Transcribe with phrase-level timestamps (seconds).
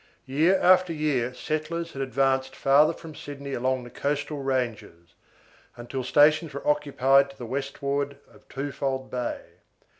[0.25, 5.13] Year after year settlers had advanced farther from Sydney along the coastal ranges,
[5.77, 9.41] until stations were occupied to the westward of Twofold Bay.